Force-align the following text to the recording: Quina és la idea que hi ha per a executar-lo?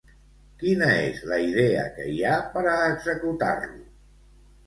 Quina 0.61 0.85
és 1.01 1.19
la 1.31 1.37
idea 1.49 1.83
que 1.97 2.07
hi 2.13 2.17
ha 2.29 2.39
per 2.55 2.65
a 2.71 2.75
executar-lo? 2.87 3.79